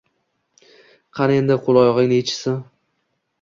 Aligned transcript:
Qani 1.19 1.35
endi 1.41 1.59
qo‘l-oyog‘ini 1.67 2.19
yechishsa 2.21 2.57